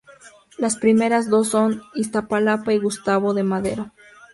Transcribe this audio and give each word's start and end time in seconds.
Las 0.57 0.77
primeras 0.77 1.29
dos 1.29 1.49
son 1.49 1.83
Iztapalapa 1.93 2.73
y 2.73 2.79
Gustavo 2.79 3.37
A. 3.37 3.43
Madero. 3.43 3.91